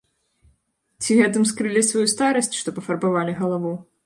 [1.03, 3.77] Ці гэтым скрылі сваю старасць, што пафарбавалі галаву?